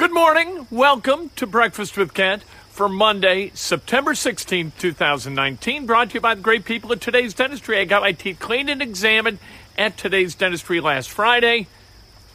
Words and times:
Good 0.00 0.14
morning. 0.14 0.66
Welcome 0.70 1.30
to 1.36 1.46
Breakfast 1.46 1.98
with 1.98 2.14
Kent 2.14 2.42
for 2.70 2.88
Monday, 2.88 3.50
September 3.52 4.14
16, 4.14 4.72
2019. 4.78 5.84
Brought 5.84 6.08
to 6.08 6.14
you 6.14 6.20
by 6.22 6.34
the 6.34 6.40
great 6.40 6.64
people 6.64 6.90
at 6.92 7.02
today's 7.02 7.34
dentistry. 7.34 7.78
I 7.78 7.84
got 7.84 8.00
my 8.00 8.12
teeth 8.12 8.38
cleaned 8.38 8.70
and 8.70 8.80
examined 8.80 9.40
at 9.76 9.98
today's 9.98 10.34
dentistry 10.34 10.80
last 10.80 11.10
Friday. 11.10 11.66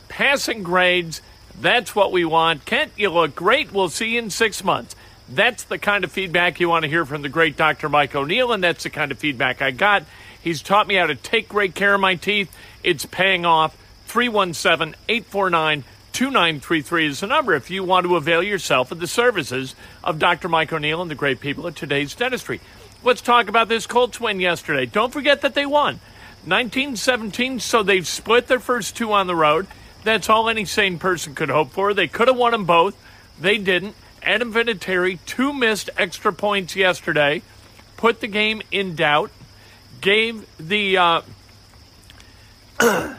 Passing 0.09 0.61
grades. 0.61 1.23
That's 1.59 1.95
what 1.95 2.11
we 2.11 2.23
want. 2.23 2.65
Kent, 2.65 2.91
you 2.97 3.09
look 3.09 3.33
great. 3.33 3.71
We'll 3.71 3.89
see 3.89 4.09
you 4.09 4.19
in 4.19 4.29
six 4.29 4.63
months. 4.63 4.95
That's 5.27 5.63
the 5.63 5.79
kind 5.79 6.03
of 6.03 6.11
feedback 6.11 6.59
you 6.59 6.69
want 6.69 6.83
to 6.83 6.89
hear 6.89 7.03
from 7.03 7.23
the 7.23 7.29
great 7.29 7.57
Dr. 7.57 7.89
Mike 7.89 8.15
O'Neill, 8.15 8.51
and 8.51 8.63
that's 8.63 8.83
the 8.83 8.91
kind 8.91 9.11
of 9.11 9.17
feedback 9.17 9.63
I 9.63 9.71
got. 9.71 10.03
He's 10.39 10.61
taught 10.61 10.85
me 10.85 10.97
how 10.97 11.07
to 11.07 11.15
take 11.15 11.49
great 11.49 11.73
care 11.73 11.95
of 11.95 11.99
my 11.99 12.13
teeth. 12.13 12.55
It's 12.83 13.07
paying 13.07 13.43
off. 13.43 13.75
317 14.05 14.95
849 15.09 15.83
2933 16.15 17.07
is 17.07 17.19
the 17.19 17.27
number 17.27 17.53
if 17.53 17.69
you 17.69 17.83
want 17.83 18.05
to 18.05 18.15
avail 18.15 18.41
yourself 18.41 18.89
of 18.89 19.01
the 19.01 19.07
services 19.07 19.75
of 20.01 20.17
Dr. 20.17 20.47
Mike 20.47 20.71
O'Neill 20.71 21.01
and 21.01 21.11
the 21.11 21.15
great 21.15 21.41
people 21.41 21.67
at 21.67 21.75
today's 21.75 22.15
dentistry. 22.15 22.61
Let's 23.03 23.19
talk 23.19 23.49
about 23.49 23.67
this 23.67 23.85
Colts 23.85 24.21
win 24.21 24.39
yesterday. 24.39 24.85
Don't 24.85 25.11
forget 25.11 25.41
that 25.41 25.55
they 25.55 25.65
won 25.65 25.99
1917, 26.45 27.59
so 27.59 27.83
they've 27.83 28.07
split 28.07 28.47
their 28.47 28.61
first 28.61 28.95
two 28.95 29.11
on 29.11 29.27
the 29.27 29.35
road. 29.35 29.67
That's 30.05 30.29
all 30.29 30.47
any 30.47 30.63
sane 30.63 30.99
person 30.99 31.35
could 31.35 31.49
hope 31.49 31.71
for. 31.71 31.93
They 31.93 32.07
could 32.07 32.29
have 32.29 32.37
won 32.37 32.53
them 32.53 32.63
both. 32.63 32.95
They 33.37 33.57
didn't. 33.57 33.97
Adam 34.23 34.53
Vinatieri, 34.53 35.19
two 35.25 35.51
missed 35.51 35.89
extra 35.97 36.31
points 36.31 36.77
yesterday, 36.77 37.41
put 37.97 38.21
the 38.21 38.27
game 38.27 38.61
in 38.71 38.95
doubt, 38.95 39.31
gave 39.99 40.47
the 40.57 40.97
uh, 40.97 41.21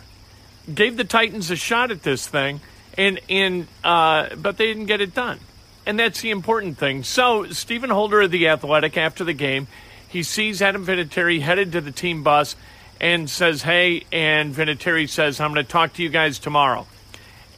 gave 0.75 0.97
the 0.97 1.05
Titans 1.05 1.51
a 1.51 1.57
shot 1.57 1.91
at 1.91 2.03
this 2.03 2.27
thing 2.27 2.63
and 2.97 3.21
and 3.29 3.67
uh, 3.85 4.35
but 4.37 4.57
they 4.57 4.67
didn't 4.67 4.87
get 4.87 5.01
it 5.01 5.15
done, 5.15 5.39
and 5.85 5.99
that's 5.99 6.21
the 6.21 6.31
important 6.31 6.79
thing. 6.79 7.05
So 7.05 7.47
Stephen 7.51 7.91
Holder 7.91 8.23
of 8.23 8.31
the 8.31 8.49
Athletic 8.49 8.97
after 8.97 9.25
the 9.25 9.33
game, 9.33 9.67
he 10.09 10.23
sees 10.23 10.63
Adam 10.63 10.85
Vinatieri 10.87 11.41
headed 11.41 11.73
to 11.73 11.81
the 11.81 11.91
team 11.91 12.23
bus, 12.23 12.57
and 13.01 13.29
says, 13.29 13.63
"Hey," 13.63 14.05
and 14.13 14.55
Vinatieri 14.55 15.09
says, 15.09 15.41
"I'm 15.41 15.53
going 15.53 15.65
to 15.65 15.71
talk 15.71 15.95
to 15.95 16.03
you 16.03 16.09
guys 16.09 16.39
tomorrow," 16.39 16.87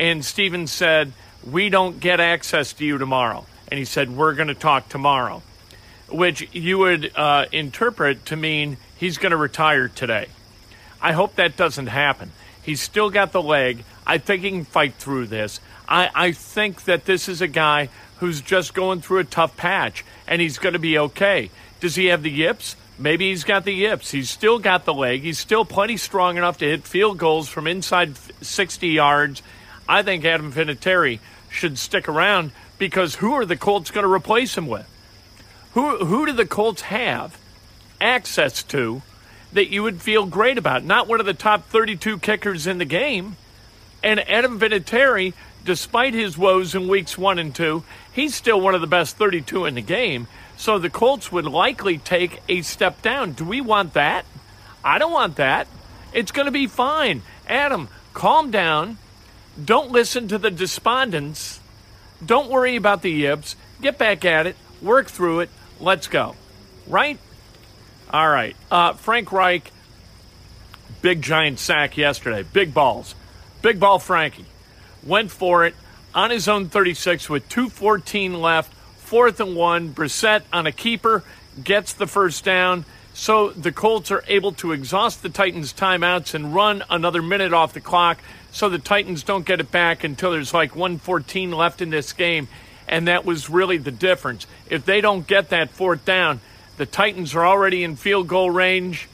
and 0.01 0.25
Stephen 0.25 0.67
said, 0.67 1.13
"We 1.49 1.69
don't 1.69 2.01
get 2.01 2.21
access 2.21 2.73
to 2.75 2.85
you 2.85 2.99
tomorrow," 2.99 3.47
and 3.69 3.79
he 3.79 3.85
said, 3.85 4.11
"We're 4.11 4.35
going 4.35 4.49
to 4.49 4.55
talk 4.55 4.89
tomorrow," 4.89 5.43
which 6.09 6.49
you 6.53 6.79
would 6.79 7.13
uh, 7.15 7.47
interpret 7.53 8.27
to 8.27 8.37
mean 8.37 8.77
he's 8.97 9.19
going 9.19 9.31
to 9.31 9.37
retire 9.37 9.89
today. 9.89 10.27
I 11.01 11.13
hope 11.13 11.37
that 11.37 11.57
doesn't 11.57 11.87
happen. 11.87 12.33
He's 12.69 12.83
still 12.83 13.09
got 13.09 13.33
the 13.33 13.41
leg. 13.41 13.83
I 14.07 14.19
think 14.19 14.43
he 14.43 14.51
can 14.51 14.67
fight 14.67 14.93
through 14.97 15.29
this. 15.29 15.59
I, 15.89 16.11
I 16.15 16.33
think 16.33 16.85
that 16.85 17.07
this 17.07 17.27
is 17.27 17.41
a 17.41 17.49
guy 17.49 17.89
who's 18.19 18.43
just 18.43 18.75
going 18.75 19.01
through 19.01 19.21
a 19.21 19.25
tough 19.25 19.57
patch 19.57 20.05
and 20.27 20.43
he's 20.43 20.59
going 20.59 20.75
to 20.75 20.79
be 20.79 20.99
okay. 20.99 21.49
Does 21.81 21.95
he 21.95 22.09
have 22.09 22.23
the 22.23 22.31
yips? 22.31 22.77
Maybe 22.99 23.31
he's 23.31 23.43
got 23.43 23.65
the 23.65 23.73
yips. 23.73 24.11
He's 24.11 24.29
still 24.29 24.59
got 24.59 24.85
the 24.85 24.93
leg. 24.93 25.23
He's 25.23 25.39
still 25.39 25.65
plenty 25.65 25.97
strong 25.97 26.37
enough 26.37 26.59
to 26.59 26.67
hit 26.67 26.87
field 26.87 27.17
goals 27.17 27.49
from 27.49 27.67
inside 27.67 28.19
60 28.43 28.87
yards. 28.87 29.43
I 29.89 30.03
think 30.03 30.27
Adam 30.27 30.53
Vinatieri 30.53 31.21
should 31.49 31.79
stick 31.79 32.07
around 32.07 32.53
because 32.77 33.15
who 33.15 33.33
are 33.33 33.47
the 33.47 33.57
Colts 33.57 33.91
going 33.91 34.05
to 34.05 34.13
replace 34.13 34.59
him 34.59 34.67
with? 34.67 34.87
Who, 35.73 36.05
who 36.05 36.27
do 36.27 36.33
the 36.33 36.45
Colts 36.45 36.83
have 36.83 37.39
access 37.99 38.63
to 38.65 39.01
that 39.53 39.69
you 39.69 39.83
would 39.83 40.03
feel 40.03 40.27
great 40.27 40.59
about. 40.59 40.85
Not 40.85 41.09
one 41.09 41.21
of 41.21 41.27
the 41.27 41.35
top 41.35 41.69
32 41.69 42.19
kickers 42.19 42.67
in 42.67 42.79
the 42.79 42.85
game. 42.85 43.37
And 44.03 44.21
Adam 44.29 44.61
Vinatieri, 44.61 45.35
despite 45.65 46.15
his 46.15 46.39
woes 46.39 46.75
in 46.75 46.89
weeks 46.89 47.19
one 47.19 47.39
and 47.39 47.55
two, 47.55 47.83
he's 48.13 48.35
still 48.35 48.61
one 48.61 48.75
of 48.75 48.81
the 48.81 48.87
best 48.87 49.17
32 49.17 49.65
in 49.67 49.75
the 49.75 49.83
game. 49.83 50.29
So 50.57 50.79
the 50.79 50.91
Colts 50.91 51.33
would 51.33 51.47
likely 51.47 51.99
take 51.99 52.43
a 52.49 52.63
step 52.63 53.01
down. 53.03 53.33
Do 53.33 53.45
we 53.45 53.61
want 53.61 53.95
that? 53.95 54.25
I 54.85 54.99
don't 54.99 55.13
want 55.13 55.37
that. 55.37 55.69
It's 56.13 56.33
going 56.33 56.47
to 56.47 56.53
be 56.53 56.67
fine. 56.67 57.23
Adam, 57.47 57.89
calm 58.13 58.51
down. 58.51 58.99
Don't 59.63 59.91
listen 59.91 60.29
to 60.29 60.39
the 60.39 60.51
despondents. 60.51 61.61
Don't 62.25 62.51
worry 62.51 62.77
about 62.77 63.03
the 63.03 63.11
yips. 63.11 63.57
Get 63.81 63.99
back 63.99 64.25
at 64.25 64.47
it. 64.47 64.57
Work 64.83 65.09
through 65.09 65.41
it. 65.41 65.51
Let's 65.81 66.09
go. 66.09 66.35
Right? 66.87 67.19
All 68.11 68.29
right. 68.29 68.57
Uh, 68.71 68.95
Frank 68.95 69.33
Reich, 69.33 69.71
big 71.03 71.21
giant 71.21 71.59
sack 71.59 71.97
yesterday. 71.97 72.43
Big 72.43 72.73
balls. 72.73 73.15
Big 73.61 73.79
ball 73.79 73.99
Frankie. 73.99 74.47
Went 75.05 75.31
for 75.31 75.67
it 75.67 75.75
on 76.15 76.31
his 76.31 76.49
own 76.49 76.69
36 76.69 77.29
with 77.29 77.49
2.14 77.49 78.41
left. 78.41 78.73
Fourth 78.73 79.41
and 79.41 79.55
one. 79.55 79.93
Brissett 79.93 80.43
on 80.53 80.67
a 80.67 80.73
keeper 80.73 81.23
gets 81.63 81.93
the 81.93 82.07
first 82.07 82.45
down. 82.45 82.85
So 83.13 83.51
the 83.51 83.73
Colts 83.73 84.11
are 84.11 84.25
able 84.29 84.53
to 84.53 84.73
exhaust 84.73 85.23
the 85.23 85.29
Titans' 85.29 85.73
timeouts 85.73 86.35
and 86.35 86.55
run 86.55 86.85
another 86.89 87.21
minute 87.21 87.53
off 87.53 87.73
the 87.73 87.81
clock 87.81 88.19
so 88.53 88.69
the 88.69 88.79
Titans 88.79 89.23
don't 89.23 89.45
get 89.45 89.61
it 89.61 89.71
back 89.71 90.05
until 90.05 90.31
there's 90.31 90.55
like 90.55 90.75
114 90.75 91.51
left 91.51 91.83
in 91.83 91.91
this 91.91 92.13
game. 92.13 92.49
And 92.87 93.09
that 93.09 93.27
was 93.27 93.51
really 93.51 93.77
the 93.77 93.91
difference. 93.91 94.47
If 94.71 94.87
they 94.87 95.01
don't 95.01 95.27
get 95.27 95.51
that 95.51 95.71
fourth 95.71 96.05
down, 96.05 96.41
the 96.79 96.87
Titans 96.87 97.35
are 97.35 97.47
already 97.47 97.85
in 97.85 97.97
field 97.97 98.29
goal 98.29 98.51
range, 98.51 99.09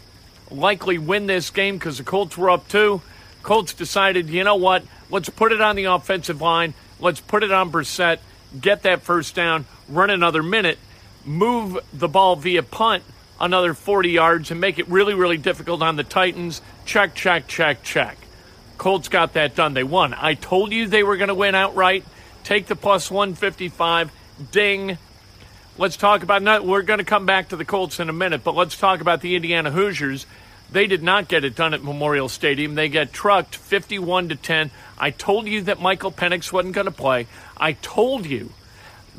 likely 0.50 0.98
win 0.98 1.26
this 1.26 1.50
game 1.50 1.76
because 1.76 1.98
the 1.98 2.04
Colts 2.04 2.38
were 2.38 2.50
up 2.50 2.68
two. 2.68 3.02
Colts 3.42 3.74
decided, 3.74 4.28
you 4.30 4.44
know 4.44 4.54
what? 4.54 4.84
Let's 5.10 5.28
put 5.28 5.52
it 5.52 5.60
on 5.60 5.76
the 5.76 5.84
offensive 5.84 6.40
line. 6.40 6.74
Let's 7.00 7.20
put 7.20 7.42
it 7.42 7.50
on 7.50 7.72
Brissett, 7.72 8.20
get 8.58 8.82
that 8.82 9.02
first 9.02 9.34
down, 9.34 9.66
run 9.88 10.10
another 10.10 10.42
minute, 10.42 10.78
move 11.24 11.78
the 11.92 12.08
ball 12.08 12.36
via 12.36 12.62
punt 12.62 13.02
another 13.40 13.74
40 13.74 14.10
yards, 14.10 14.50
and 14.50 14.60
make 14.60 14.78
it 14.78 14.88
really, 14.88 15.14
really 15.14 15.36
difficult 15.36 15.82
on 15.82 15.96
the 15.96 16.04
Titans. 16.04 16.62
Check, 16.84 17.14
check, 17.14 17.46
check, 17.46 17.82
check. 17.82 18.16
Colts 18.78 19.08
got 19.08 19.34
that 19.34 19.54
done. 19.54 19.74
They 19.74 19.84
won. 19.84 20.14
I 20.14 20.34
told 20.34 20.72
you 20.72 20.86
they 20.86 21.02
were 21.02 21.16
going 21.16 21.28
to 21.28 21.34
win 21.34 21.54
outright. 21.54 22.04
Take 22.42 22.66
the 22.66 22.76
plus 22.76 23.10
155. 23.10 24.12
Ding. 24.50 24.98
Let's 25.76 25.96
talk 25.96 26.22
about 26.22 26.40
not. 26.42 26.64
We're 26.64 26.82
going 26.82 26.98
to 26.98 27.04
come 27.04 27.26
back 27.26 27.48
to 27.48 27.56
the 27.56 27.64
Colts 27.64 27.98
in 27.98 28.08
a 28.08 28.12
minute, 28.12 28.44
but 28.44 28.54
let's 28.54 28.76
talk 28.76 29.00
about 29.00 29.20
the 29.20 29.34
Indiana 29.34 29.72
Hoosiers. 29.72 30.24
They 30.70 30.86
did 30.86 31.02
not 31.02 31.26
get 31.26 31.44
it 31.44 31.56
done 31.56 31.74
at 31.74 31.82
Memorial 31.82 32.28
Stadium. 32.28 32.76
They 32.76 32.88
get 32.88 33.12
trucked 33.12 33.56
51 33.56 34.28
to 34.28 34.36
10. 34.36 34.70
I 34.96 35.10
told 35.10 35.48
you 35.48 35.62
that 35.62 35.80
Michael 35.80 36.12
Penix 36.12 36.52
wasn't 36.52 36.74
going 36.74 36.84
to 36.84 36.92
play. 36.92 37.26
I 37.56 37.72
told 37.72 38.24
you 38.24 38.52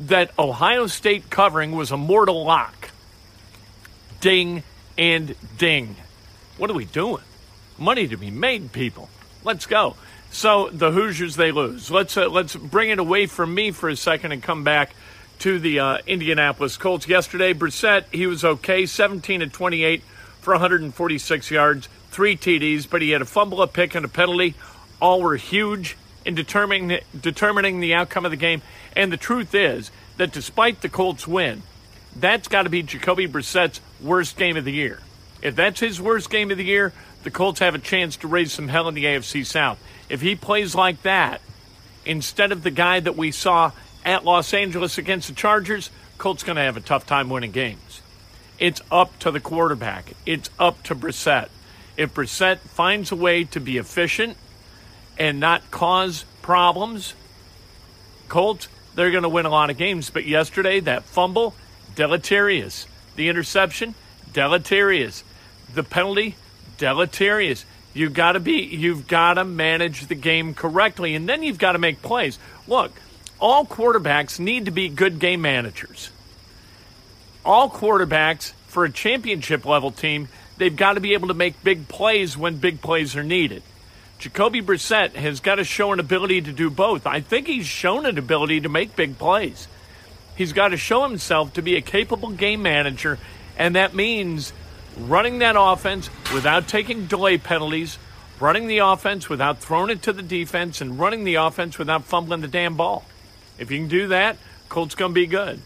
that 0.00 0.30
Ohio 0.38 0.86
State 0.86 1.28
covering 1.28 1.72
was 1.72 1.90
a 1.90 1.96
mortal 1.98 2.44
lock. 2.44 2.90
Ding 4.20 4.62
and 4.96 5.34
ding. 5.58 5.96
What 6.56 6.70
are 6.70 6.74
we 6.74 6.86
doing? 6.86 7.22
Money 7.78 8.08
to 8.08 8.16
be 8.16 8.30
made, 8.30 8.72
people. 8.72 9.10
Let's 9.44 9.66
go. 9.66 9.96
So 10.30 10.70
the 10.70 10.90
Hoosiers 10.90 11.36
they 11.36 11.52
lose. 11.52 11.90
Let's 11.90 12.16
uh, 12.16 12.28
let's 12.28 12.56
bring 12.56 12.90
it 12.90 12.98
away 12.98 13.26
from 13.26 13.54
me 13.54 13.70
for 13.70 13.90
a 13.90 13.96
second 13.96 14.32
and 14.32 14.42
come 14.42 14.64
back 14.64 14.90
to 15.40 15.58
the 15.58 15.80
uh, 15.80 15.98
Indianapolis 16.06 16.76
Colts 16.76 17.08
yesterday. 17.08 17.52
Brissett, 17.52 18.04
he 18.12 18.26
was 18.26 18.44
okay, 18.44 18.86
17 18.86 19.42
and 19.42 19.52
28 19.52 20.02
for 20.40 20.54
146 20.54 21.50
yards, 21.50 21.88
three 22.10 22.36
TDs, 22.36 22.88
but 22.88 23.02
he 23.02 23.10
had 23.10 23.22
a 23.22 23.26
fumble, 23.26 23.62
a 23.62 23.66
pick, 23.66 23.94
and 23.94 24.04
a 24.04 24.08
penalty. 24.08 24.54
All 25.00 25.20
were 25.20 25.36
huge 25.36 25.96
in 26.24 26.34
determining 26.34 26.98
determining 27.18 27.80
the 27.80 27.94
outcome 27.94 28.24
of 28.24 28.30
the 28.30 28.36
game. 28.36 28.62
And 28.94 29.12
the 29.12 29.16
truth 29.16 29.54
is 29.54 29.90
that 30.16 30.32
despite 30.32 30.80
the 30.80 30.88
Colts 30.88 31.26
win, 31.26 31.62
that's 32.14 32.48
got 32.48 32.62
to 32.62 32.70
be 32.70 32.82
Jacoby 32.82 33.28
Brissett's 33.28 33.80
worst 34.00 34.36
game 34.36 34.56
of 34.56 34.64
the 34.64 34.72
year. 34.72 35.00
If 35.42 35.54
that's 35.54 35.80
his 35.80 36.00
worst 36.00 36.30
game 36.30 36.50
of 36.50 36.58
the 36.58 36.64
year, 36.64 36.92
the 37.22 37.30
Colts 37.30 37.60
have 37.60 37.74
a 37.74 37.78
chance 37.78 38.16
to 38.18 38.28
raise 38.28 38.52
some 38.52 38.68
hell 38.68 38.88
in 38.88 38.94
the 38.94 39.04
AFC 39.04 39.44
South. 39.44 39.78
If 40.08 40.20
he 40.20 40.34
plays 40.34 40.74
like 40.74 41.02
that, 41.02 41.40
instead 42.04 42.52
of 42.52 42.62
the 42.62 42.70
guy 42.70 43.00
that 43.00 43.16
we 43.16 43.30
saw 43.32 43.72
at 44.06 44.24
Los 44.24 44.54
Angeles 44.54 44.96
against 44.96 45.28
the 45.28 45.34
Chargers, 45.34 45.90
Colts 46.16 46.44
going 46.44 46.56
to 46.56 46.62
have 46.62 46.76
a 46.76 46.80
tough 46.80 47.06
time 47.06 47.28
winning 47.28 47.50
games. 47.50 48.00
It's 48.58 48.80
up 48.90 49.18
to 49.18 49.30
the 49.30 49.40
quarterback. 49.40 50.12
It's 50.24 50.48
up 50.58 50.82
to 50.84 50.94
Brissett. 50.94 51.48
If 51.96 52.14
Brissett 52.14 52.58
finds 52.58 53.10
a 53.10 53.16
way 53.16 53.44
to 53.44 53.60
be 53.60 53.76
efficient 53.76 54.36
and 55.18 55.40
not 55.40 55.70
cause 55.70 56.24
problems, 56.40 57.14
Colts, 58.28 58.68
they're 58.94 59.10
going 59.10 59.24
to 59.24 59.28
win 59.28 59.44
a 59.44 59.50
lot 59.50 59.70
of 59.70 59.76
games. 59.76 60.08
But 60.08 60.24
yesterday, 60.24 60.80
that 60.80 61.02
fumble, 61.02 61.54
deleterious. 61.96 62.86
The 63.16 63.28
interception, 63.28 63.94
deleterious. 64.32 65.24
The 65.74 65.82
penalty, 65.82 66.36
deleterious. 66.78 67.66
You've 67.92 68.14
got 68.14 68.32
to 68.32 68.40
be, 68.40 68.62
you've 68.62 69.08
got 69.08 69.34
to 69.34 69.44
manage 69.44 70.06
the 70.06 70.14
game 70.14 70.54
correctly, 70.54 71.14
and 71.14 71.28
then 71.28 71.42
you've 71.42 71.58
got 71.58 71.72
to 71.72 71.78
make 71.78 72.02
plays. 72.02 72.38
Look, 72.68 72.92
all 73.40 73.66
quarterbacks 73.66 74.38
need 74.38 74.64
to 74.64 74.70
be 74.70 74.88
good 74.88 75.18
game 75.18 75.42
managers. 75.42 76.10
All 77.44 77.70
quarterbacks 77.70 78.52
for 78.66 78.84
a 78.84 78.90
championship 78.90 79.64
level 79.64 79.90
team, 79.90 80.28
they've 80.56 80.74
got 80.74 80.94
to 80.94 81.00
be 81.00 81.14
able 81.14 81.28
to 81.28 81.34
make 81.34 81.62
big 81.62 81.88
plays 81.88 82.36
when 82.36 82.56
big 82.56 82.80
plays 82.80 83.14
are 83.16 83.22
needed. 83.22 83.62
Jacoby 84.18 84.62
Brissett 84.62 85.12
has 85.14 85.40
got 85.40 85.56
to 85.56 85.64
show 85.64 85.92
an 85.92 86.00
ability 86.00 86.40
to 86.42 86.52
do 86.52 86.70
both. 86.70 87.06
I 87.06 87.20
think 87.20 87.46
he's 87.46 87.66
shown 87.66 88.06
an 88.06 88.16
ability 88.16 88.62
to 88.62 88.68
make 88.68 88.96
big 88.96 89.18
plays. 89.18 89.68
He's 90.36 90.52
got 90.52 90.68
to 90.68 90.76
show 90.76 91.06
himself 91.06 91.52
to 91.54 91.62
be 91.62 91.76
a 91.76 91.82
capable 91.82 92.30
game 92.30 92.62
manager, 92.62 93.18
and 93.58 93.76
that 93.76 93.94
means 93.94 94.52
running 94.98 95.38
that 95.38 95.56
offense 95.58 96.08
without 96.32 96.68
taking 96.68 97.06
delay 97.06 97.36
penalties, 97.36 97.98
running 98.40 98.66
the 98.66 98.78
offense 98.78 99.28
without 99.28 99.58
throwing 99.58 99.90
it 99.90 100.02
to 100.02 100.12
the 100.12 100.22
defense, 100.22 100.80
and 100.80 100.98
running 100.98 101.24
the 101.24 101.34
offense 101.34 101.78
without 101.78 102.04
fumbling 102.04 102.40
the 102.40 102.48
damn 102.48 102.76
ball. 102.76 103.04
If 103.58 103.70
you 103.70 103.78
can 103.78 103.88
do 103.88 104.08
that, 104.08 104.36
Colts 104.68 104.94
going 104.94 105.12
to 105.12 105.14
be 105.14 105.26
good. 105.26 105.60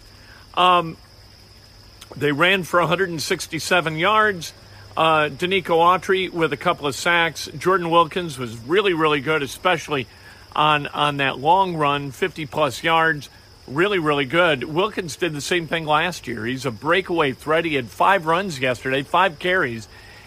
Um, 0.55 0.97
they 2.17 2.33
ran 2.33 2.65
for 2.65 2.81
167 2.81 3.97
yards. 3.97 4.53
Uh, 4.97 5.29
Denico 5.29 5.79
Autry 5.79 6.31
with 6.31 6.53
a 6.53 6.57
couple 6.57 6.87
of 6.87 6.95
sacks. 6.95 7.49
Jordan 7.57 7.91
Wilkins 7.91 8.39
was 8.39 8.57
really, 8.59 8.93
really 8.93 9.21
good, 9.21 9.43
especially 9.43 10.07
on 10.55 10.89
on 10.89 11.19
that 11.19 11.39
long 11.39 11.77
run, 11.77 12.11
50 12.11 12.47
plus 12.47 12.83
yards. 12.83 13.29
Really, 13.67 14.01
really 14.01 14.25
good. 14.25 14.65
Wilkins 14.65 15.15
did 15.15 15.33
the 15.33 15.41
same 15.41 15.69
thing 15.69 15.87
last 15.87 16.27
year. 16.27 16.45
He's 16.45 16.67
a 16.67 16.73
breakaway 16.73 17.33
threat. 17.33 17.65
He 17.65 17.75
had 17.75 17.89
five 17.89 18.27
runs 18.27 18.59
yesterday, 18.59 19.05
five 19.05 19.39
carries, 19.39 19.87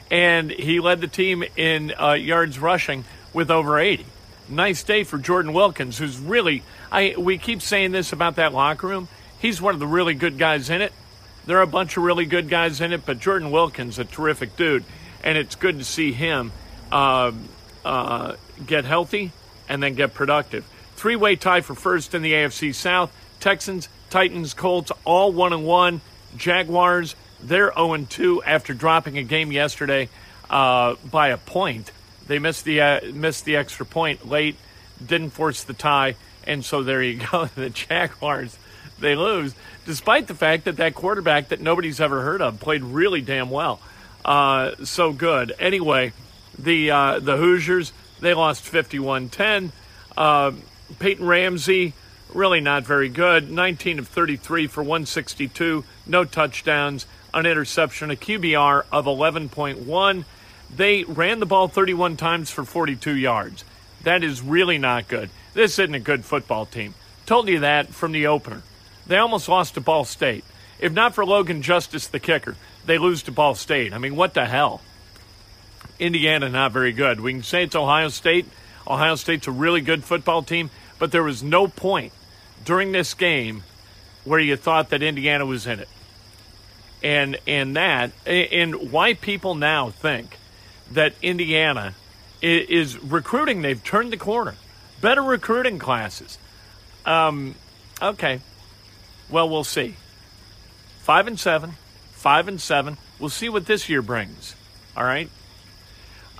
and 0.09 0.49
he 0.49 0.79
led 0.79 1.01
the 1.01 1.07
team 1.07 1.43
in 1.57 1.93
uh, 1.99 2.13
yards 2.13 2.57
rushing 2.57 3.03
with 3.33 3.51
over 3.51 3.77
80. 3.77 4.05
Nice 4.49 4.83
day 4.83 5.03
for 5.03 5.17
Jordan 5.17 5.53
Wilkins, 5.53 5.97
who's 5.97 6.19
really. 6.19 6.63
I 6.91 7.15
we 7.17 7.37
keep 7.37 7.61
saying 7.61 7.91
this 7.91 8.11
about 8.11 8.35
that 8.35 8.53
locker 8.53 8.87
room. 8.87 9.07
He's 9.39 9.61
one 9.61 9.73
of 9.73 9.79
the 9.79 9.87
really 9.87 10.13
good 10.13 10.37
guys 10.37 10.69
in 10.69 10.81
it. 10.81 10.93
There 11.45 11.57
are 11.57 11.63
a 11.63 11.67
bunch 11.67 11.97
of 11.97 12.03
really 12.03 12.25
good 12.25 12.49
guys 12.49 12.79
in 12.79 12.93
it, 12.93 13.05
but 13.05 13.19
Jordan 13.19 13.51
Wilkins, 13.51 13.99
a 13.99 14.05
terrific 14.05 14.55
dude, 14.55 14.83
and 15.23 15.37
it's 15.37 15.55
good 15.55 15.79
to 15.79 15.83
see 15.83 16.13
him 16.13 16.51
uh, 16.91 17.31
uh, 17.83 18.35
get 18.65 18.85
healthy 18.85 19.31
and 19.67 19.81
then 19.83 19.95
get 19.95 20.13
productive. 20.13 20.65
Three 20.95 21.15
way 21.15 21.35
tie 21.35 21.61
for 21.61 21.75
first 21.75 22.13
in 22.13 22.21
the 22.21 22.33
AFC 22.33 22.73
South. 22.73 23.11
Texans, 23.39 23.89
Titans, 24.09 24.53
Colts, 24.53 24.91
all 25.03 25.31
one 25.31 25.51
and 25.51 25.65
one. 25.65 26.01
Jaguars, 26.37 27.15
they're 27.41 27.73
0 27.73 27.93
and 27.93 28.09
2 28.09 28.43
after 28.43 28.73
dropping 28.73 29.17
a 29.17 29.23
game 29.23 29.51
yesterday 29.51 30.09
uh, 30.49 30.95
by 31.11 31.29
a 31.29 31.37
point. 31.37 31.91
They 32.27 32.39
missed 32.39 32.65
the 32.65 32.81
uh, 32.81 32.99
missed 33.13 33.45
the 33.45 33.55
extra 33.55 33.85
point 33.85 34.27
late, 34.27 34.55
didn't 35.05 35.31
force 35.31 35.63
the 35.63 35.73
tie, 35.73 36.15
and 36.45 36.63
so 36.63 36.83
there 36.83 37.01
you 37.01 37.21
go. 37.31 37.45
the 37.55 37.69
Jaguars 37.69 38.57
they 38.99 39.15
lose, 39.15 39.55
despite 39.85 40.27
the 40.27 40.35
fact 40.35 40.65
that 40.65 40.77
that 40.77 40.95
quarterback 40.95 41.49
that 41.49 41.59
nobody's 41.59 41.99
ever 41.99 42.21
heard 42.21 42.41
of 42.41 42.59
played 42.59 42.83
really 42.83 43.21
damn 43.21 43.49
well. 43.49 43.79
Uh, 44.23 44.71
so 44.83 45.11
good. 45.11 45.53
Anyway, 45.59 46.13
the 46.57 46.91
uh, 46.91 47.19
the 47.19 47.37
Hoosiers 47.37 47.91
they 48.19 48.33
lost 48.33 48.63
51-10. 48.63 49.71
Uh, 50.15 50.51
Peyton 50.99 51.25
Ramsey 51.25 51.93
really 52.33 52.61
not 52.61 52.83
very 52.83 53.09
good. 53.09 53.51
19 53.51 53.99
of 53.99 54.07
33 54.07 54.67
for 54.67 54.81
162, 54.81 55.83
no 56.07 56.23
touchdowns, 56.23 57.05
an 57.33 57.45
interception, 57.45 58.11
a 58.11 58.15
QBR 58.15 58.85
of 58.91 59.05
11.1. 59.05 60.25
They 60.75 61.03
ran 61.03 61.39
the 61.39 61.45
ball 61.45 61.67
31 61.67 62.17
times 62.17 62.49
for 62.49 62.63
42 62.63 63.15
yards. 63.15 63.63
That 64.03 64.23
is 64.23 64.41
really 64.41 64.77
not 64.77 65.07
good. 65.07 65.29
This 65.53 65.77
isn't 65.79 65.93
a 65.93 65.99
good 65.99 66.25
football 66.25 66.65
team. 66.65 66.95
Told 67.25 67.47
you 67.47 67.59
that 67.59 67.89
from 67.89 68.11
the 68.11 68.27
opener. 68.27 68.63
They 69.05 69.17
almost 69.17 69.47
lost 69.47 69.75
to 69.75 69.81
Ball 69.81 70.03
State. 70.03 70.43
If 70.79 70.91
not 70.91 71.13
for 71.13 71.25
Logan 71.25 71.61
Justice, 71.61 72.07
the 72.07 72.19
kicker, 72.19 72.55
they 72.85 72.97
lose 72.97 73.23
to 73.23 73.31
Ball 73.31 73.55
State. 73.55 73.93
I 73.93 73.97
mean, 73.97 74.15
what 74.15 74.33
the 74.33 74.45
hell? 74.45 74.81
Indiana, 75.99 76.49
not 76.49 76.71
very 76.71 76.91
good. 76.91 77.21
We 77.21 77.33
can 77.33 77.43
say 77.43 77.63
it's 77.63 77.75
Ohio 77.75 78.09
State. 78.09 78.45
Ohio 78.87 79.15
State's 79.15 79.47
a 79.47 79.51
really 79.51 79.81
good 79.81 80.03
football 80.03 80.41
team, 80.41 80.69
but 80.99 81.11
there 81.11 81.23
was 81.23 81.43
no 81.43 81.67
point 81.67 82.11
during 82.65 82.91
this 82.91 83.13
game 83.13 83.63
where 84.25 84.39
you 84.39 84.55
thought 84.55 84.89
that 84.89 85.03
Indiana 85.03 85.45
was 85.45 85.67
in 85.67 85.79
it. 85.79 85.89
And 87.01 87.37
and 87.45 87.75
that 87.75 88.11
and 88.25 88.91
why 88.91 89.13
people 89.13 89.55
now 89.55 89.89
think 89.89 90.37
that 90.93 91.13
Indiana 91.21 91.93
is 92.41 93.01
recruiting 93.01 93.61
they've 93.61 93.83
turned 93.83 94.11
the 94.11 94.17
corner. 94.17 94.55
Better 95.01 95.21
recruiting 95.21 95.79
classes. 95.79 96.37
Um, 97.05 97.55
okay, 98.01 98.39
well, 99.29 99.49
we'll 99.49 99.63
see. 99.63 99.95
Five 100.99 101.27
and 101.27 101.39
seven, 101.39 101.73
five 102.11 102.47
and 102.47 102.59
seven. 102.59 102.97
We'll 103.19 103.29
see 103.29 103.49
what 103.49 103.65
this 103.65 103.89
year 103.89 104.01
brings. 104.01 104.55
All 104.95 105.03
right. 105.03 105.29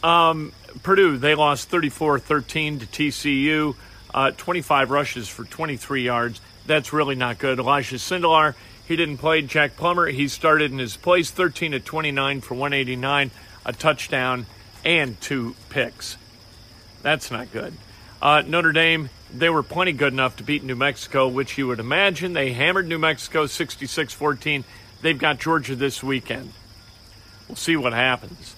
Um, 0.03 0.51
Purdue, 0.83 1.17
they 1.17 1.35
lost 1.35 1.69
34 1.69 2.19
13 2.19 2.79
to 2.79 2.85
TCU, 2.85 3.75
uh, 4.13 4.31
25 4.31 4.91
rushes 4.91 5.29
for 5.29 5.45
23 5.45 6.03
yards. 6.03 6.41
That's 6.65 6.93
really 6.93 7.15
not 7.15 7.39
good. 7.39 7.59
Elijah 7.59 7.95
Sindelar, 7.95 8.55
he 8.87 8.95
didn't 8.95 9.17
play. 9.17 9.41
Jack 9.41 9.75
Plummer, 9.75 10.07
he 10.07 10.27
started 10.27 10.71
in 10.71 10.79
his 10.79 10.97
place, 10.97 11.31
13 11.31 11.71
to 11.71 11.79
29 11.79 12.41
for 12.41 12.55
189, 12.55 13.31
a 13.65 13.73
touchdown, 13.73 14.45
and 14.85 15.19
two 15.21 15.55
picks. 15.69 16.17
That's 17.01 17.31
not 17.31 17.51
good. 17.51 17.73
Uh, 18.21 18.41
Notre 18.45 18.71
Dame, 18.71 19.09
they 19.33 19.49
were 19.49 19.63
plenty 19.63 19.91
good 19.91 20.13
enough 20.13 20.37
to 20.37 20.43
beat 20.43 20.63
New 20.63 20.75
Mexico, 20.75 21.27
which 21.27 21.57
you 21.57 21.67
would 21.67 21.79
imagine. 21.79 22.33
They 22.33 22.53
hammered 22.53 22.87
New 22.87 22.99
Mexico 22.99 23.45
66 23.45 24.13
14. 24.13 24.63
They've 25.01 25.17
got 25.17 25.39
Georgia 25.39 25.75
this 25.75 26.01
weekend. 26.01 26.53
We'll 27.47 27.57
see 27.57 27.75
what 27.75 27.93
happens. 27.93 28.55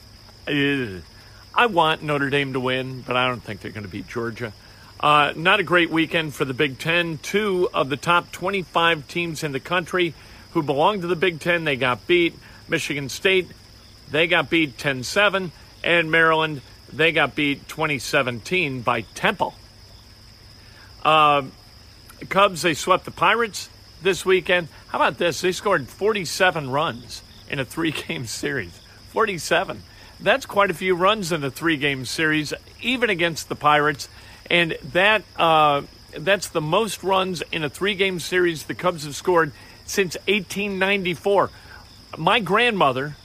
I 0.48 1.66
want 1.66 2.04
Notre 2.04 2.30
Dame 2.30 2.54
to 2.54 2.60
win, 2.60 3.02
but 3.02 3.18
I 3.18 3.28
don't 3.28 3.42
think 3.42 3.62
they're 3.62 3.72
going 3.72 3.86
to 3.86 3.90
beat 3.90 4.08
Georgia. 4.08 4.54
Uh, 5.00 5.34
not 5.36 5.60
a 5.60 5.64
great 5.64 5.90
weekend 5.90 6.34
for 6.34 6.46
the 6.46 6.54
Big 6.54 6.78
Ten. 6.78 7.18
Two 7.18 7.70
of 7.74 7.90
the 7.90 7.98
top 7.98 8.32
25 8.32 9.08
teams 9.08 9.44
in 9.44 9.52
the 9.52 9.60
country 9.60 10.14
who 10.52 10.62
belong 10.62 11.02
to 11.02 11.08
the 11.08 11.16
Big 11.16 11.40
Ten, 11.40 11.64
they 11.64 11.76
got 11.76 12.06
beat. 12.08 12.34
Michigan 12.68 13.10
State, 13.10 13.48
they 14.12 14.28
got 14.28 14.50
beat 14.50 14.78
10 14.78 15.04
7. 15.04 15.52
And 15.84 16.10
Maryland, 16.10 16.62
they 16.92 17.12
got 17.12 17.36
beat 17.36 17.68
2017 17.68 18.82
by 18.82 19.02
Temple. 19.02 19.54
Uh, 21.04 21.44
Cubs, 22.30 22.64
they 22.64 22.74
swept 22.74 23.06
the 23.06 23.12
Pirates 23.12 23.70
this 24.02 24.26
weekend. 24.26 24.68
How 24.88 24.98
about 24.98 25.18
this? 25.18 25.42
They 25.42 25.52
scored 25.52 25.88
47 25.88 26.70
runs 26.70 27.22
in 27.50 27.60
a 27.60 27.66
three 27.66 27.92
game 27.92 28.26
series. 28.26 28.80
47. 29.10 29.84
That's 30.20 30.46
quite 30.46 30.72
a 30.72 30.74
few 30.74 30.96
runs 30.96 31.32
in 31.32 31.44
a 31.44 31.52
three 31.52 31.78
game 31.78 32.06
series, 32.06 32.54
even 32.82 33.10
against 33.10 33.50
the 33.50 33.56
Pirates. 33.56 34.08
And 34.50 34.78
that 34.94 35.24
uh, 35.38 35.84
that's 36.18 36.50
the 36.50 36.62
most 36.62 37.04
runs 37.04 37.42
in 37.52 37.64
a 37.64 37.70
three 37.70 37.96
game 37.96 38.20
series 38.20 38.64
the 38.64 38.76
Cubs 38.76 39.04
have 39.04 39.16
scored 39.16 39.52
since 39.86 40.16
1894. 40.28 41.50
My 42.18 42.40
grandmother, 42.40 43.16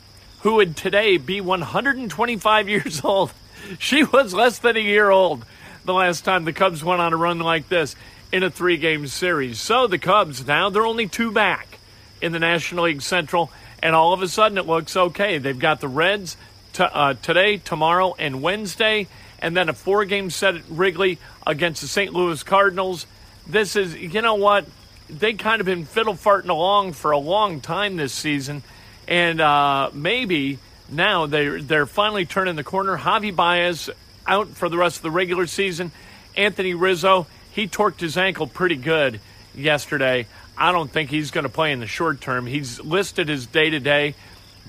who 0.42 0.54
would 0.54 0.76
today 0.76 1.16
be 1.16 1.40
125 1.40 2.68
years 2.68 3.04
old, 3.04 3.32
she 3.78 4.04
was 4.04 4.34
less 4.34 4.58
than 4.58 4.76
a 4.76 4.80
year 4.80 5.10
old 5.10 5.44
the 5.84 5.94
last 5.94 6.24
time 6.24 6.44
the 6.44 6.52
Cubs 6.52 6.84
went 6.84 7.00
on 7.00 7.12
a 7.12 7.16
run 7.16 7.38
like 7.38 7.68
this 7.68 7.96
in 8.32 8.42
a 8.42 8.50
three 8.50 8.76
game 8.76 9.06
series. 9.06 9.60
So 9.60 9.86
the 9.86 9.98
Cubs 9.98 10.46
now, 10.46 10.70
they're 10.70 10.86
only 10.86 11.08
two 11.08 11.30
back 11.30 11.78
in 12.20 12.32
the 12.32 12.38
National 12.38 12.84
League 12.84 13.02
Central, 13.02 13.50
and 13.82 13.94
all 13.94 14.12
of 14.12 14.22
a 14.22 14.28
sudden 14.28 14.58
it 14.58 14.66
looks 14.66 14.96
okay. 14.96 15.38
They've 15.38 15.58
got 15.58 15.80
the 15.80 15.88
Reds 15.88 16.36
t- 16.72 16.84
uh, 16.84 17.14
today, 17.14 17.56
tomorrow, 17.56 18.14
and 18.18 18.42
Wednesday, 18.42 19.08
and 19.40 19.56
then 19.56 19.68
a 19.68 19.72
four 19.72 20.04
game 20.04 20.30
set 20.30 20.54
at 20.56 20.62
Wrigley 20.68 21.18
against 21.46 21.80
the 21.80 21.88
St. 21.88 22.12
Louis 22.12 22.42
Cardinals. 22.42 23.06
This 23.46 23.74
is, 23.74 23.94
you 23.96 24.22
know 24.22 24.34
what? 24.34 24.66
They 25.08 25.32
kind 25.32 25.60
of 25.60 25.66
been 25.66 25.86
fiddle 25.86 26.14
farting 26.14 26.50
along 26.50 26.92
for 26.92 27.10
a 27.10 27.18
long 27.18 27.60
time 27.60 27.96
this 27.96 28.12
season, 28.12 28.62
and 29.10 29.40
uh, 29.40 29.90
maybe 29.92 30.58
now 30.88 31.26
they're, 31.26 31.60
they're 31.60 31.86
finally 31.86 32.24
turning 32.24 32.54
the 32.54 32.64
corner. 32.64 32.96
Javi 32.96 33.34
Baez 33.34 33.90
out 34.26 34.48
for 34.48 34.68
the 34.68 34.78
rest 34.78 34.98
of 34.98 35.02
the 35.02 35.10
regular 35.10 35.46
season. 35.46 35.90
Anthony 36.36 36.74
Rizzo, 36.74 37.26
he 37.50 37.66
torqued 37.66 38.00
his 38.00 38.16
ankle 38.16 38.46
pretty 38.46 38.76
good 38.76 39.20
yesterday. 39.54 40.26
I 40.56 40.70
don't 40.70 40.90
think 40.90 41.10
he's 41.10 41.32
going 41.32 41.44
to 41.44 41.50
play 41.50 41.72
in 41.72 41.80
the 41.80 41.88
short 41.88 42.20
term. 42.20 42.46
He's 42.46 42.80
listed 42.80 43.28
as 43.30 43.46
day 43.46 43.70
to 43.70 43.80
day, 43.80 44.14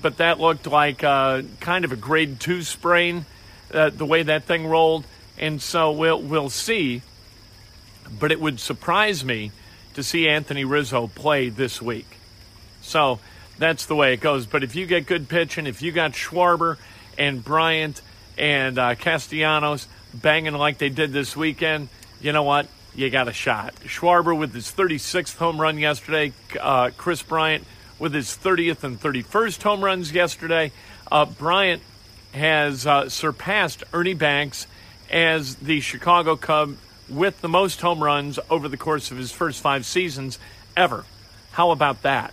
but 0.00 0.16
that 0.16 0.40
looked 0.40 0.66
like 0.66 1.04
uh, 1.04 1.42
kind 1.60 1.84
of 1.84 1.92
a 1.92 1.96
grade 1.96 2.40
two 2.40 2.62
sprain, 2.62 3.24
uh, 3.72 3.90
the 3.90 4.06
way 4.06 4.24
that 4.24 4.44
thing 4.44 4.66
rolled. 4.66 5.04
And 5.38 5.62
so 5.62 5.92
we'll, 5.92 6.20
we'll 6.20 6.50
see. 6.50 7.02
But 8.18 8.32
it 8.32 8.40
would 8.40 8.58
surprise 8.58 9.24
me 9.24 9.52
to 9.94 10.02
see 10.02 10.28
Anthony 10.28 10.64
Rizzo 10.64 11.06
play 11.06 11.48
this 11.48 11.80
week. 11.80 12.06
So 12.80 13.20
that's 13.58 13.86
the 13.86 13.94
way 13.94 14.14
it 14.14 14.20
goes. 14.20 14.46
But 14.46 14.62
if 14.62 14.74
you 14.74 14.86
get 14.86 15.06
good 15.06 15.28
pitching, 15.28 15.66
if 15.66 15.82
you 15.82 15.92
got 15.92 16.12
Schwarber 16.12 16.78
and 17.18 17.44
Bryant 17.44 18.00
and 18.38 18.78
uh, 18.78 18.94
Castellanos 18.94 19.86
banging 20.14 20.54
like 20.54 20.78
they 20.78 20.88
did 20.88 21.12
this 21.12 21.36
weekend, 21.36 21.88
you 22.20 22.32
know 22.32 22.42
what? 22.42 22.66
You 22.94 23.08
got 23.10 23.28
a 23.28 23.32
shot. 23.32 23.74
Schwarber 23.84 24.36
with 24.36 24.52
his 24.52 24.70
36th 24.70 25.36
home 25.36 25.60
run 25.60 25.78
yesterday. 25.78 26.32
Uh, 26.60 26.90
Kris 26.96 27.22
Bryant 27.22 27.64
with 27.98 28.14
his 28.14 28.36
30th 28.36 28.84
and 28.84 29.00
31st 29.00 29.62
home 29.62 29.82
runs 29.82 30.12
yesterday. 30.12 30.72
Uh, 31.10 31.24
Bryant 31.24 31.82
has 32.32 32.86
uh, 32.86 33.08
surpassed 33.08 33.84
Ernie 33.92 34.14
Banks 34.14 34.66
as 35.10 35.56
the 35.56 35.80
Chicago 35.80 36.36
Cub 36.36 36.76
with 37.08 37.40
the 37.40 37.48
most 37.48 37.80
home 37.80 38.02
runs 38.02 38.38
over 38.50 38.68
the 38.68 38.76
course 38.76 39.10
of 39.10 39.18
his 39.18 39.32
first 39.32 39.60
five 39.60 39.84
seasons 39.84 40.38
ever. 40.76 41.04
How 41.52 41.70
about 41.70 42.02
that? 42.02 42.32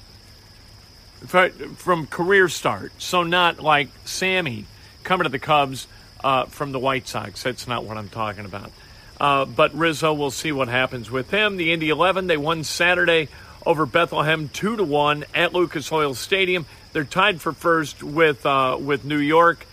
From 1.28 2.08
career 2.08 2.48
start. 2.48 2.94
So, 2.98 3.24
not 3.24 3.60
like 3.60 3.90
Sammy 4.06 4.66
coming 5.04 5.26
to 5.26 5.30
the 5.30 5.40
Cubs 5.40 5.88
uh, 6.24 6.46
from 6.46 6.72
the 6.72 6.80
White 6.80 7.08
Sox. 7.08 7.44
That's 7.44 7.68
not 7.68 7.84
what 7.84 7.98
I'm 7.98 8.10
talking 8.10 8.46
about. 8.46 8.72
Uh, 9.20 9.46
but 9.46 9.74
Rizzo, 9.74 10.14
we'll 10.14 10.32
see 10.32 10.52
what 10.52 10.70
happens 10.70 11.12
with 11.12 11.30
him. 11.30 11.58
The 11.58 11.74
Indy 11.74 11.90
11, 11.90 12.28
they 12.28 12.38
won 12.38 12.64
Saturday 12.64 13.28
over 13.66 13.86
Bethlehem 13.86 14.50
2 14.50 14.78
to 14.78 14.84
1 14.84 15.26
at 15.36 15.54
Lucas 15.54 15.92
Oil 15.92 16.14
Stadium. 16.14 16.66
They're 16.94 17.04
tied 17.04 17.42
for 17.42 17.52
first 17.52 18.02
with, 18.02 18.46
uh, 18.46 18.78
with 18.80 19.04
New 19.04 19.18
York. 19.18 19.66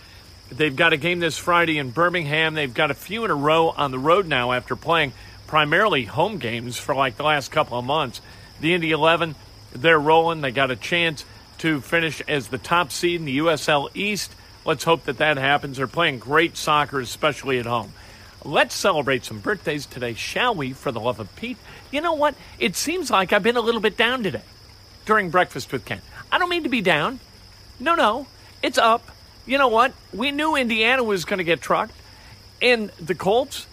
They've 0.49 0.75
got 0.75 0.93
a 0.93 0.97
game 0.97 1.19
this 1.19 1.37
Friday 1.37 1.77
in 1.77 1.91
Birmingham. 1.91 2.53
They've 2.53 2.73
got 2.73 2.91
a 2.91 2.93
few 2.93 3.25
in 3.25 3.31
a 3.31 3.35
row 3.35 3.69
on 3.69 3.91
the 3.91 3.99
road 3.99 4.27
now 4.27 4.51
after 4.51 4.75
playing 4.75 5.13
primarily 5.45 6.03
home 6.03 6.37
games 6.37 6.77
for 6.77 6.93
like 6.93 7.15
the 7.15 7.23
last 7.23 7.51
couple 7.51 7.79
of 7.79 7.85
months. 7.85 8.21
The 8.59 8.73
Indy 8.73 8.91
11, 8.91 9.35
they're 9.73 9.99
rolling. 9.99 10.41
They 10.41 10.51
got 10.51 10.71
a 10.71 10.75
chance 10.75 11.25
to 11.59 11.81
finish 11.81 12.21
as 12.27 12.47
the 12.47 12.57
top 12.57 12.91
seed 12.91 13.19
in 13.19 13.25
the 13.25 13.39
USL 13.39 13.89
East. 13.93 14.33
Let's 14.65 14.83
hope 14.83 15.05
that 15.05 15.17
that 15.17 15.37
happens. 15.37 15.77
They're 15.77 15.87
playing 15.87 16.19
great 16.19 16.57
soccer, 16.57 16.99
especially 16.99 17.59
at 17.59 17.65
home. 17.65 17.93
Let's 18.43 18.75
celebrate 18.75 19.25
some 19.25 19.39
birthdays 19.39 19.85
today, 19.85 20.13
shall 20.13 20.53
we, 20.53 20.73
for 20.73 20.91
the 20.91 20.99
love 20.99 21.19
of 21.19 21.33
Pete? 21.35 21.57
You 21.91 22.01
know 22.01 22.13
what? 22.13 22.35
It 22.59 22.75
seems 22.75 23.09
like 23.09 23.33
I've 23.33 23.43
been 23.43 23.57
a 23.57 23.61
little 23.61 23.81
bit 23.81 23.97
down 23.97 24.23
today 24.23 24.43
during 25.05 25.29
Breakfast 25.29 25.71
with 25.71 25.85
Ken. 25.85 26.01
I 26.31 26.37
don't 26.37 26.49
mean 26.49 26.63
to 26.63 26.69
be 26.69 26.81
down. 26.81 27.19
No, 27.79 27.95
no. 27.95 28.27
It's 28.61 28.77
up 28.77 29.11
you 29.47 29.57
know 29.57 29.69
what? 29.69 29.93
We 30.13 30.31
knew 30.31 30.55
Indiana 30.55 31.03
was 31.03 31.25
going 31.25 31.37
to 31.39 31.43
get 31.43 31.61
trucked. 31.61 31.93
And 32.61 32.89
the 32.99 33.15
Colts, 33.15 33.65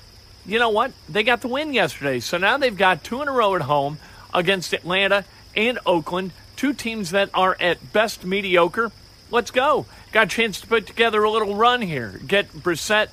you 0.47 0.59
know 0.59 0.71
what? 0.71 0.93
They 1.09 1.25
got 1.25 1.41
the 1.41 1.49
win 1.49 1.75
yesterday. 1.75 2.21
So 2.21 2.39
now 2.39 2.57
they've 2.57 2.77
got 2.77 3.03
two 3.05 3.21
in 3.21 3.29
a 3.29 3.33
row 3.33 3.57
at 3.57 3.63
home 3.63 3.99
against 4.33 4.73
Atlanta 4.73 5.25
and 5.57 5.79
Oakland, 5.85 6.31
two 6.57 6.73
teams 6.73 7.11
that 7.11 7.31
are 7.35 7.57
at 7.61 7.93
best 7.93 8.25
mediocre. 8.25 8.91
Let's 9.31 9.51
go. 9.51 9.87
Got 10.13 10.27
a 10.27 10.31
chance 10.31 10.61
to 10.61 10.67
put 10.67 10.87
together 10.87 11.23
a 11.25 11.31
little 11.31 11.55
run 11.55 11.83
here. 11.83 12.21
Get 12.27 12.53
Brissett, 12.53 13.09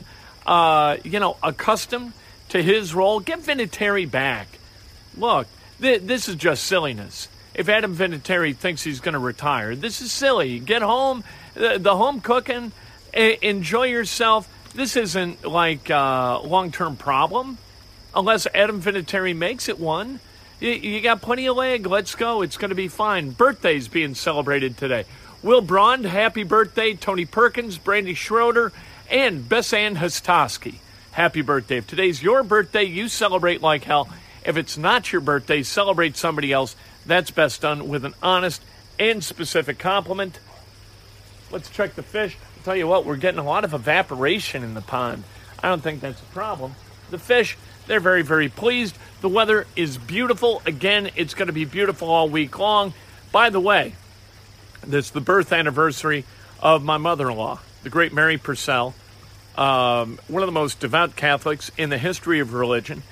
uh, 0.46 0.98
you 1.04 1.20
know, 1.20 1.38
accustomed 1.42 2.14
to 2.50 2.62
his 2.62 2.94
role. 2.94 3.20
Get 3.20 3.40
Vinatieri 3.40 4.10
back. 4.10 4.48
Look, 5.18 5.48
th- 5.80 6.02
this 6.02 6.30
is 6.30 6.36
just 6.36 6.64
silliness. 6.64 7.28
If 7.54 7.68
Adam 7.70 7.96
Vinatieri 7.96 8.56
thinks 8.56 8.84
he's 8.84 9.00
going 9.00 9.14
to 9.14 9.20
retire, 9.20 9.76
this 9.76 10.02
is 10.02 10.12
silly. 10.12 10.60
Get 10.60 10.82
home 10.82 11.24
the, 11.54 11.78
the 11.78 11.96
home 11.96 12.22
cooking, 12.22 12.72
enjoy 13.14 13.84
yourself. 13.84 14.48
This 14.74 14.96
isn't 14.96 15.46
like 15.46 15.90
a 15.90 16.40
long 16.44 16.72
term 16.72 16.96
problem 16.96 17.58
unless 18.16 18.48
Adam 18.54 18.82
Vinatieri 18.82 19.36
makes 19.36 19.70
it 19.70 19.80
one. 19.80 20.20
You, 20.62 20.70
you, 20.70 21.02
got 21.02 21.24
plenty 21.24 21.48
of 21.48 21.58
leg. 21.58 21.88
Let's 21.88 22.14
go. 22.14 22.44
It's 22.44 22.56
going 22.56 22.70
to 22.70 22.76
be 22.76 22.88
fine. 22.88 23.32
Birthdays 23.32 23.88
being 23.88 24.14
celebrated 24.14 24.78
today. 24.78 25.06
Will 25.42 25.62
Braun, 25.62 26.04
happy 26.04 26.44
birthday. 26.44 26.94
Tony 26.94 27.26
Perkins, 27.26 27.80
Brandy 27.80 28.14
Schroeder, 28.14 28.72
and 29.10 29.50
Besan 29.50 29.98
Hostowski. 29.98 30.76
Happy 31.14 31.42
birthday. 31.42 31.78
If 31.78 31.88
today's 31.88 32.22
your 32.22 32.44
birthday, 32.44 32.84
you 32.84 33.08
celebrate 33.08 33.64
like 33.64 33.86
hell. 33.86 34.08
If 34.46 34.56
it's 34.56 34.78
not 34.78 35.12
your 35.12 35.22
birthday, 35.22 35.64
celebrate 35.64 36.16
somebody 36.16 36.54
else. 36.54 36.76
That's 37.08 37.32
best 37.32 37.62
done 37.62 37.88
with 37.88 38.06
an 38.06 38.14
honest 38.22 38.62
and 39.00 39.24
specific 39.24 39.80
compliment. 39.80 40.38
Let's 41.50 41.72
check 41.72 41.96
the 41.96 42.04
fish. 42.04 42.38
I'll 42.58 42.64
tell 42.64 42.76
you 42.76 42.88
what, 42.88 43.04
we're 43.04 43.18
getting 43.18 43.40
a 43.40 43.44
lot 43.44 43.66
of 43.66 43.74
evaporation 43.74 44.64
in 44.64 44.76
the 44.76 44.82
pond. 44.82 45.24
I 45.64 45.70
don't 45.70 45.82
think 45.82 46.02
that's 46.02 46.22
a 46.22 46.26
problem. 46.26 46.76
The 47.10 47.18
fish, 47.18 47.58
they're 47.92 48.00
very, 48.00 48.22
very 48.22 48.48
pleased. 48.48 48.98
The 49.20 49.28
weather 49.28 49.68
is 49.76 49.98
beautiful. 49.98 50.62
Again, 50.66 51.12
it's 51.18 51.34
going 51.34 51.48
to 51.48 51.54
be 51.54 51.66
beautiful 51.66 52.10
all 52.10 52.30
week 52.30 52.58
long. 52.58 52.94
By 53.34 53.50
the 53.50 53.60
way, 53.60 53.96
this 54.88 55.08
is 55.08 55.12
the 55.12 55.20
birth 55.20 55.52
anniversary 55.52 56.24
of 56.62 56.86
my 56.86 56.96
mother 56.96 57.30
in 57.30 57.36
law, 57.36 57.60
the 57.84 57.90
great 57.90 58.14
Mary 58.14 58.38
Purcell, 58.38 58.94
um, 59.58 60.20
one 60.30 60.42
of 60.42 60.48
the 60.48 60.54
most 60.54 60.80
devout 60.80 61.18
Catholics 61.18 61.70
in 61.78 61.90
the 61.90 61.98
history 61.98 62.40
of 62.40 62.54
religion. 62.54 63.04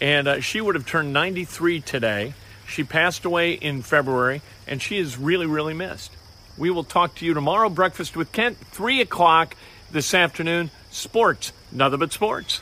And 0.00 0.26
uh, 0.26 0.40
she 0.40 0.60
would 0.60 0.74
have 0.74 0.84
turned 0.84 1.12
93 1.12 1.80
today. 1.82 2.34
She 2.66 2.82
passed 2.82 3.24
away 3.24 3.52
in 3.52 3.82
February, 3.82 4.42
and 4.66 4.82
she 4.82 4.98
is 4.98 5.16
really, 5.16 5.46
really 5.46 5.74
missed. 5.74 6.10
We 6.58 6.70
will 6.70 6.82
talk 6.82 7.14
to 7.16 7.24
you 7.24 7.34
tomorrow. 7.34 7.68
Breakfast 7.68 8.16
with 8.16 8.32
Kent, 8.32 8.58
3 8.58 9.00
o'clock 9.00 9.54
this 9.92 10.12
afternoon. 10.12 10.72
Sports, 10.90 11.52
nothing 11.70 12.00
but 12.00 12.12
sports. 12.12 12.60